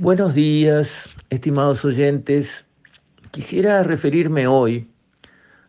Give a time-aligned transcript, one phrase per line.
[0.00, 0.88] Buenos días,
[1.28, 2.64] estimados oyentes.
[3.32, 4.88] Quisiera referirme hoy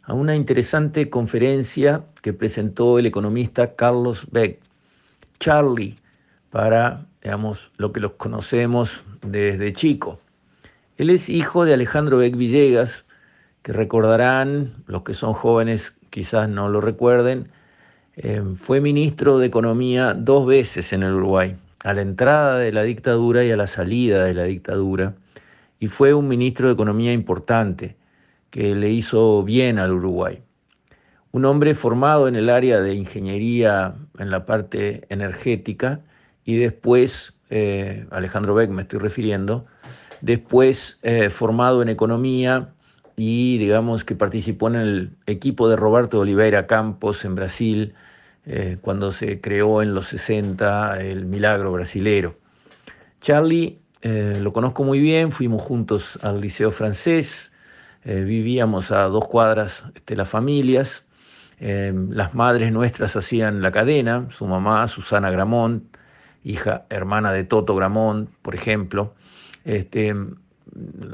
[0.03, 4.59] a una interesante conferencia que presentó el economista Carlos Beck,
[5.39, 5.97] Charlie,
[6.51, 10.19] para, digamos, lo que los conocemos desde chico.
[10.97, 13.05] Él es hijo de Alejandro Beck Villegas,
[13.63, 17.49] que recordarán, los que son jóvenes quizás no lo recuerden,
[18.15, 22.83] eh, fue ministro de Economía dos veces en el Uruguay a la entrada de la
[22.83, 25.15] dictadura y a la salida de la dictadura,
[25.79, 27.95] y fue un ministro de Economía importante
[28.49, 30.41] que le hizo bien al Uruguay.
[31.31, 36.01] Un hombre formado en el área de ingeniería en la parte energética
[36.43, 39.65] y después, eh, Alejandro Beck me estoy refiriendo,
[40.21, 42.69] después eh, formado en economía
[43.15, 47.93] y digamos que participó en el equipo de Roberto Oliveira Campos en Brasil,
[48.51, 52.35] eh, cuando se creó en los 60 el milagro brasilero.
[53.21, 57.53] Charlie eh, lo conozco muy bien, fuimos juntos al liceo francés,
[58.05, 61.03] eh, vivíamos a dos cuadras de las familias,
[61.59, 65.83] las madres nuestras hacían la cadena, su mamá Susana Gramont,
[66.43, 69.13] hija hermana de Toto Gramont, por ejemplo,
[69.63, 70.15] este,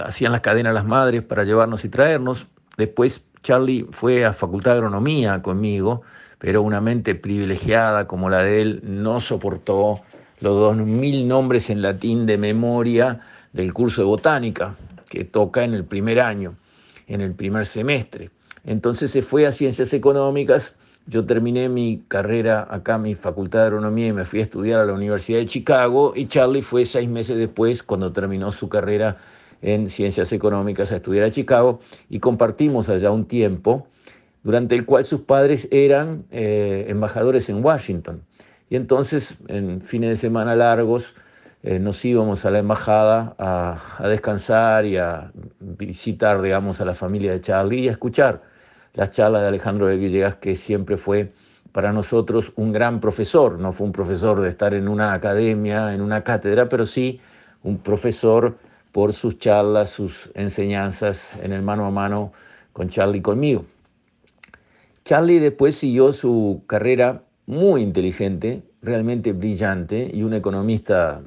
[0.05, 2.47] hacían las cadenas las madres para llevarnos y traernos.
[2.77, 6.03] Después Charlie fue a Facultad de Agronomía conmigo,
[6.45, 10.01] pero una mente privilegiada como la de él no soportó
[10.41, 13.19] los dos mil nombres en latín de memoria
[13.51, 14.75] del curso de botánica
[15.09, 16.53] que toca en el primer año,
[17.07, 18.29] en el primer semestre.
[18.63, 20.75] Entonces se fue a ciencias económicas,
[21.07, 24.85] yo terminé mi carrera acá, mi facultad de agronomía y me fui a estudiar a
[24.85, 26.13] la Universidad de Chicago.
[26.15, 29.17] Y Charlie fue seis meses después, cuando terminó su carrera
[29.63, 31.79] en ciencias económicas, a estudiar a Chicago.
[32.07, 33.87] Y compartimos allá un tiempo
[34.45, 38.21] durante el cual sus padres eran eh, embajadores en Washington.
[38.69, 41.15] Y entonces, en fines de semana largos,
[41.63, 47.31] eh, nos íbamos a la embajada a, descansar y a visitar, digamos, a la familia
[47.31, 48.43] de Charlie y a escuchar
[48.93, 51.33] las charlas de Alejandro de Villegas, que siempre fue
[51.71, 53.57] para nosotros un gran profesor.
[53.57, 57.19] No fue un profesor de estar en una academia, en una cátedra, pero sí
[57.63, 58.55] un profesor
[58.91, 62.31] por sus charlas, sus enseñanzas en el mano a mano
[62.73, 63.65] con Charlie y conmigo.
[65.05, 71.21] Charlie después siguió su carrera muy inteligente, realmente brillante y un economista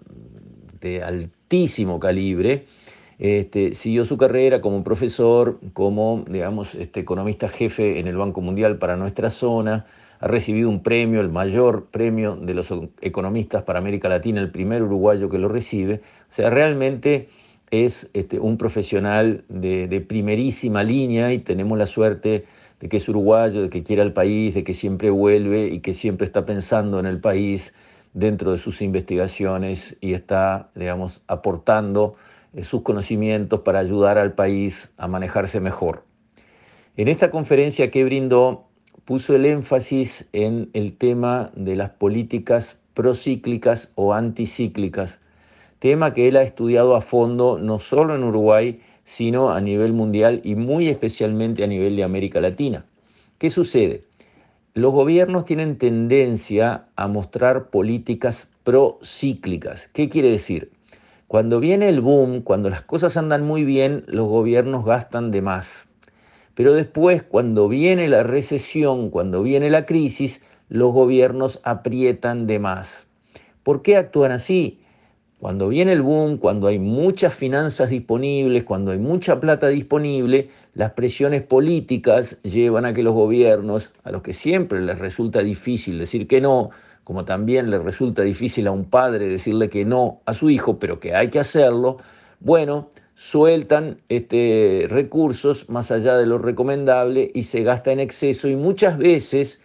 [0.81, 2.66] de altísimo calibre.
[3.21, 8.78] Este, siguió su carrera como profesor, como digamos, este, economista jefe en el Banco Mundial
[8.78, 9.87] para nuestra zona.
[10.19, 14.83] Ha recibido un premio, el mayor premio de los economistas para América Latina, el primer
[14.83, 16.00] uruguayo que lo recibe.
[16.33, 17.28] O sea, realmente
[17.71, 22.45] es este, un profesional de, de primerísima línea y tenemos la suerte
[22.81, 25.93] de que es uruguayo, de que quiere al país, de que siempre vuelve y que
[25.93, 27.75] siempre está pensando en el país
[28.15, 32.15] dentro de sus investigaciones y está, digamos, aportando
[32.55, 36.05] eh, sus conocimientos para ayudar al país a manejarse mejor.
[36.97, 38.65] En esta conferencia que brindó,
[39.05, 45.21] puso el énfasis en el tema de las políticas procíclicas o anticíclicas,
[45.78, 50.42] tema que él ha estudiado a fondo no solo en Uruguay, sino a nivel mundial
[50.44, 52.84] y muy especialmente a nivel de América Latina.
[53.38, 54.04] ¿Qué sucede?
[54.74, 59.88] Los gobiernos tienen tendencia a mostrar políticas procíclicas.
[59.94, 60.70] ¿Qué quiere decir?
[61.26, 65.88] Cuando viene el boom, cuando las cosas andan muy bien, los gobiernos gastan de más.
[66.54, 73.06] Pero después, cuando viene la recesión, cuando viene la crisis, los gobiernos aprietan de más.
[73.62, 74.80] ¿Por qué actúan así?
[75.41, 80.93] Cuando viene el boom, cuando hay muchas finanzas disponibles, cuando hay mucha plata disponible, las
[80.93, 86.27] presiones políticas llevan a que los gobiernos, a los que siempre les resulta difícil decir
[86.27, 86.71] que no,
[87.04, 90.98] como también les resulta difícil a un padre decirle que no a su hijo, pero
[90.98, 91.98] que hay que hacerlo,
[92.41, 98.56] bueno, sueltan este, recursos más allá de lo recomendable y se gasta en exceso y
[98.56, 99.60] muchas veces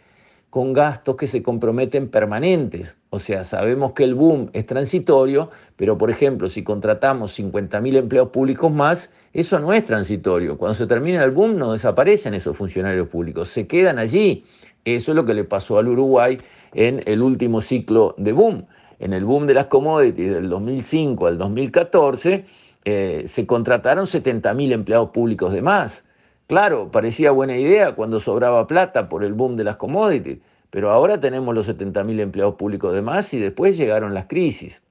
[0.53, 2.95] con gastos que se comprometen permanentes.
[3.09, 8.29] O sea, sabemos que el boom es transitorio, pero por ejemplo, si contratamos 50.000 empleados
[8.29, 10.55] públicos más, eso no es transitorio.
[10.59, 14.45] Cuando se termina el boom no desaparecen esos funcionarios públicos, se quedan allí.
[14.85, 16.37] Eso es lo que le pasó al Uruguay
[16.75, 18.67] en el último ciclo de boom.
[18.99, 22.45] En el boom de las commodities del 2005 al 2014,
[22.85, 26.03] eh, se contrataron 70.000 empleados públicos de más.
[26.47, 31.19] Claro, parecía buena idea cuando sobraba plata por el boom de las commodities, pero ahora
[31.19, 34.81] tenemos los 70.000 empleados públicos de más y después llegaron las crisis.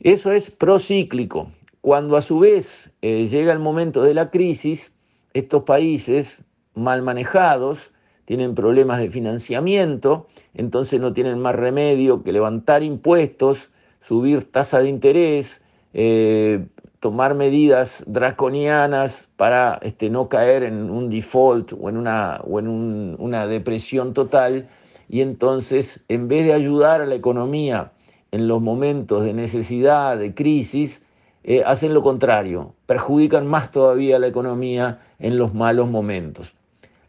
[0.00, 1.50] Eso es procíclico.
[1.80, 4.92] Cuando a su vez eh, llega el momento de la crisis,
[5.34, 6.44] estos países
[6.74, 7.90] mal manejados
[8.24, 13.70] tienen problemas de financiamiento, entonces no tienen más remedio que levantar impuestos,
[14.00, 15.62] subir tasa de interés,
[15.94, 16.66] eh,
[17.06, 23.14] tomar medidas draconianas para este, no caer en un default o en, una, o en
[23.20, 24.66] una depresión total
[25.08, 27.92] y entonces en vez de ayudar a la economía
[28.32, 31.00] en los momentos de necesidad, de crisis,
[31.44, 36.54] eh, hacen lo contrario, perjudican más todavía a la economía en los malos momentos.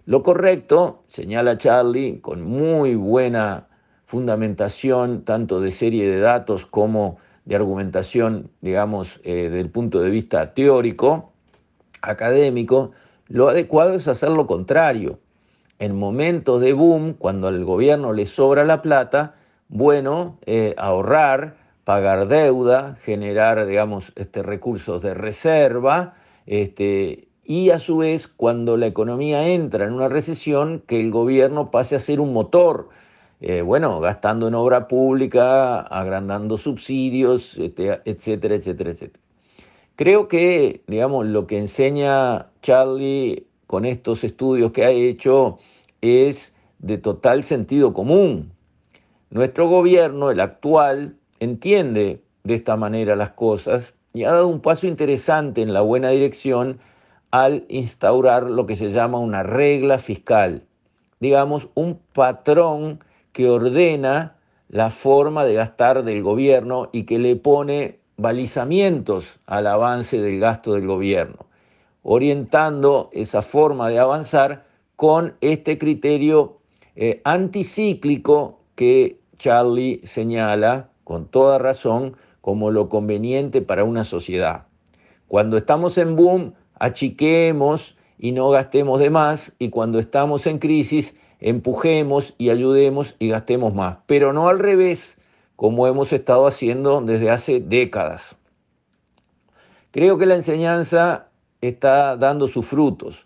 [0.05, 3.65] Lo correcto, señala Charlie, con muy buena
[4.05, 7.17] fundamentación, tanto de serie de datos como
[7.47, 11.31] de argumentación, digamos, eh, desde el punto de vista teórico,
[12.01, 12.91] académico,
[13.29, 15.17] lo adecuado es hacer lo contrario.
[15.79, 19.35] En momentos de boom, cuando al gobierno le sobra la plata,
[19.69, 21.55] bueno, eh, ahorrar,
[21.85, 26.15] pagar deuda, generar, digamos, este, recursos de reserva,
[26.47, 31.71] este, y a su vez, cuando la economía entra en una recesión, que el gobierno
[31.71, 32.89] pase a ser un motor,
[33.41, 39.23] eh, bueno, gastando en obra pública, agrandando subsidios, este, etcétera, etcétera, etcétera.
[39.95, 45.59] Creo que, digamos, lo que enseña Charlie con estos estudios que ha hecho
[46.01, 48.51] es de total sentido común.
[49.29, 54.87] Nuestro gobierno, el actual, entiende de esta manera las cosas y ha dado un paso
[54.87, 56.79] interesante en la buena dirección
[57.31, 60.63] al instaurar lo que se llama una regla fiscal,
[61.19, 63.03] digamos, un patrón
[63.37, 64.35] que ordena
[64.67, 70.73] la forma de gastar del gobierno y que le pone balizamientos al avance del gasto
[70.73, 71.45] del gobierno,
[72.01, 76.57] orientando esa forma de avanzar con este criterio
[76.95, 84.65] eh, anticíclico que Charlie señala con toda razón como lo conveniente para una sociedad.
[85.27, 91.13] Cuando estamos en boom, achiquemos y no gastemos de más, y cuando estamos en crisis,
[91.39, 95.17] empujemos y ayudemos y gastemos más, pero no al revés,
[95.55, 98.35] como hemos estado haciendo desde hace décadas.
[99.91, 101.27] Creo que la enseñanza
[101.61, 103.25] está dando sus frutos.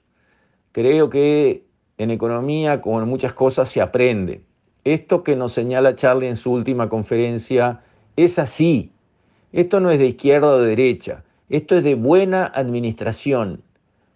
[0.72, 1.66] Creo que
[1.98, 4.42] en economía, como en muchas cosas, se aprende.
[4.84, 7.82] Esto que nos señala Charlie en su última conferencia
[8.16, 8.92] es así.
[9.52, 11.24] Esto no es de izquierda o de derecha.
[11.50, 13.62] Esto es de buena administración,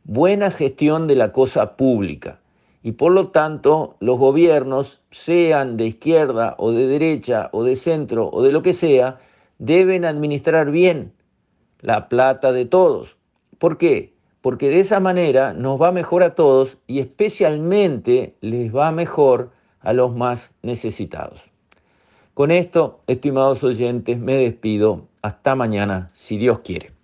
[0.05, 2.39] buena gestión de la cosa pública.
[2.85, 8.29] Y por lo tanto, los gobiernos, sean de izquierda o de derecha o de centro
[8.31, 9.19] o de lo que sea,
[9.57, 11.11] deben administrar bien
[11.81, 13.17] la plata de todos.
[13.57, 14.13] ¿Por qué?
[14.41, 19.49] Porque de esa manera nos va mejor a todos y especialmente les va mejor
[19.81, 21.41] a los más necesitados.
[22.35, 25.07] Con esto, estimados oyentes, me despido.
[25.23, 26.94] Hasta mañana, si Dios quiere.